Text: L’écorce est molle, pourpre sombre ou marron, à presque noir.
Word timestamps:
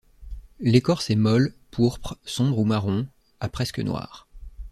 L’écorce 0.59 1.11
est 1.11 1.15
molle, 1.15 1.53
pourpre 1.69 2.17
sombre 2.25 2.57
ou 2.57 2.65
marron, 2.65 3.07
à 3.39 3.49
presque 3.49 3.77
noir. 3.77 4.27